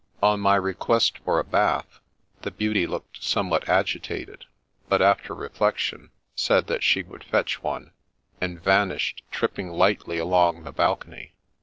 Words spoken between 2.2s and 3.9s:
the beauty looked somewhat